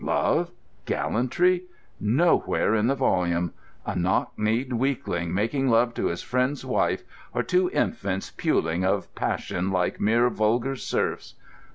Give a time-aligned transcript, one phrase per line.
[0.03, 0.49] Love?
[0.87, 1.65] Gallantry?
[1.99, 3.53] Nowhere in the volume.
[3.85, 7.03] A knock kneed weakling making love to his friend's wife,
[7.35, 11.35] or two infants puling of passion like mere vulgar serfs....